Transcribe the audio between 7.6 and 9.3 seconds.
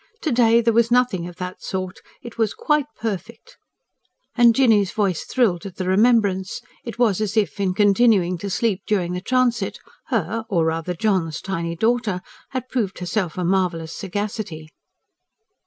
continuing to sleep during the